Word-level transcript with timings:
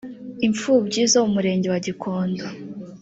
imfubyi 0.47 1.01
zo 1.11 1.19
mu 1.23 1.29
murenge 1.35 1.67
wa 1.73 1.79
gikondo 1.87 2.43